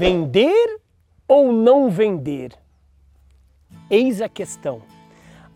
[0.00, 0.80] Vender
[1.28, 2.52] ou não vender?
[3.90, 4.80] Eis a questão.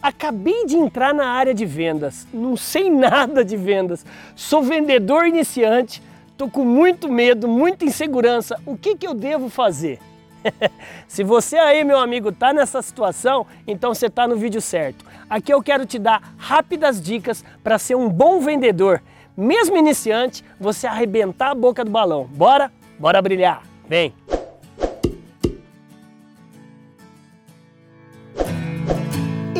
[0.03, 4.05] Acabei de entrar na área de vendas, não sei nada de vendas,
[4.37, 8.61] sou vendedor iniciante, estou com muito medo, muita insegurança.
[8.67, 9.99] O que, que eu devo fazer?
[11.09, 15.07] Se você aí, meu amigo, está nessa situação, então você está no vídeo certo.
[15.31, 19.03] Aqui eu quero te dar rápidas dicas para ser um bom vendedor.
[19.35, 22.25] Mesmo iniciante, você arrebentar a boca do balão.
[22.25, 22.71] Bora?
[22.99, 23.63] Bora brilhar.
[23.89, 24.15] Vem!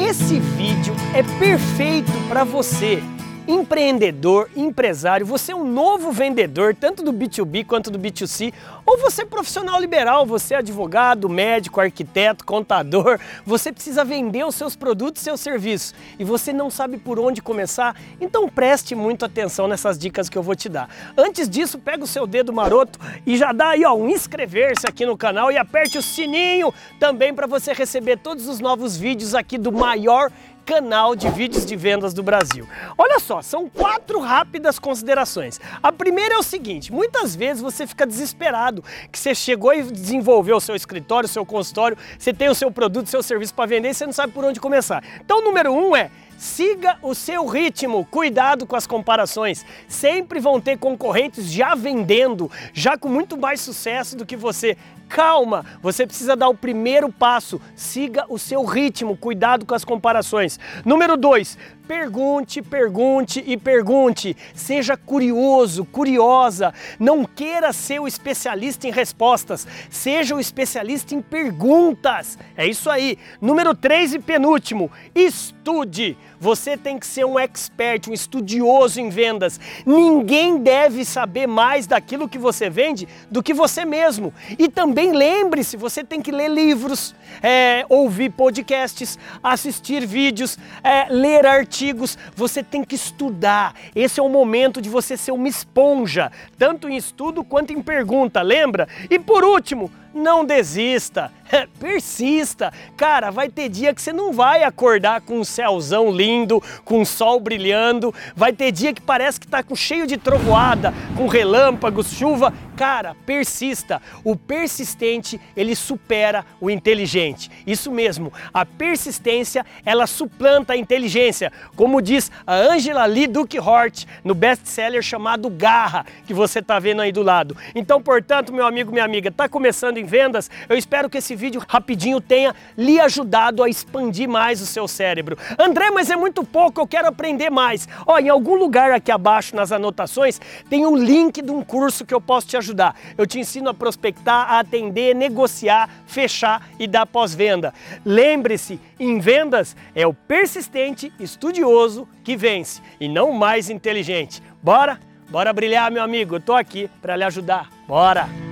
[0.07, 3.03] Esse vídeo é perfeito para você
[3.47, 8.53] empreendedor, empresário, você é um novo vendedor, tanto do B2B quanto do B2C,
[8.87, 14.55] ou você é profissional liberal, você é advogado, médico, arquiteto, contador, você precisa vender os
[14.55, 19.25] seus produtos e seus serviços e você não sabe por onde começar, então preste muito
[19.25, 20.89] atenção nessas dicas que eu vou te dar.
[21.17, 25.05] Antes disso, pega o seu dedo maroto e já dá aí ó, um inscrever-se aqui
[25.05, 29.59] no canal e aperte o sininho também para você receber todos os novos vídeos aqui
[29.59, 30.31] do maior
[30.65, 32.67] canal de vídeos de vendas do Brasil.
[32.97, 35.61] Olha só, são quatro rápidas considerações.
[35.83, 40.57] A primeira é o seguinte, muitas vezes você fica desesperado que você chegou e desenvolveu
[40.57, 43.67] o seu escritório, o seu consultório, você tem o seu produto, o seu serviço para
[43.67, 45.03] vender e você não sabe por onde começar.
[45.21, 49.65] Então, número um é Siga o seu ritmo, cuidado com as comparações.
[49.89, 54.77] Sempre vão ter concorrentes já vendendo, já com muito mais sucesso do que você.
[55.15, 57.61] Calma, você precisa dar o primeiro passo.
[57.77, 60.59] Siga o seu ritmo, cuidado com as comparações.
[60.85, 61.57] Número 2,
[61.87, 64.37] pergunte, pergunte e pergunte.
[64.57, 66.75] Seja curioso, curiosa.
[66.99, 72.37] Não queira ser o especialista em respostas, seja o especialista em perguntas.
[72.57, 73.17] É isso aí.
[73.41, 76.17] Número 3 e penúltimo, estude.
[76.41, 79.59] Você tem que ser um expert, um estudioso em vendas.
[79.87, 84.35] Ninguém deve saber mais daquilo que você vende do que você mesmo.
[84.59, 84.69] E
[85.05, 92.17] também lembre-se, você tem que ler livros, é, ouvir podcasts, assistir vídeos, é, ler artigos.
[92.35, 93.75] Você tem que estudar.
[93.95, 98.41] Esse é o momento de você ser uma esponja, tanto em estudo quanto em pergunta,
[98.41, 98.89] lembra?
[99.11, 101.33] E por último, não desista,
[101.79, 102.73] persista.
[102.97, 107.05] Cara, vai ter dia que você não vai acordar com um céuzão lindo, com um
[107.05, 112.13] sol brilhando, vai ter dia que parece que tá com cheio de trovoada, com relâmpagos,
[112.13, 112.53] chuva.
[112.77, 114.03] Cara, persista.
[114.25, 117.51] O persistente, ele supera o inteligente.
[117.65, 121.53] Isso mesmo, a persistência, ela suplanta a inteligência.
[121.77, 127.03] Como diz a Angela Lee Duke Hort no best-seller chamado Garra, que você tá vendo
[127.03, 127.57] aí do lado.
[127.75, 131.63] Então, portanto, meu amigo, minha amiga, tá começando em vendas, eu espero que esse vídeo
[131.67, 135.37] rapidinho tenha lhe ajudado a expandir mais o seu cérebro.
[135.59, 137.89] André, mas é muito pouco, eu quero aprender mais.
[138.07, 142.15] Ó, em algum lugar aqui abaixo nas anotações tem um link de um curso que
[142.15, 142.95] eu posso te ajudar.
[143.17, 147.73] Eu te ensino a prospectar, a atender, negociar, fechar e dar pós-venda.
[148.05, 154.43] Lembre-se, em vendas é o persistente, estudioso que vence e não o mais inteligente.
[154.63, 155.01] Bora?
[155.29, 156.37] Bora brilhar, meu amigo.
[156.37, 157.69] Eu tô aqui para lhe ajudar.
[157.89, 158.44] Bora!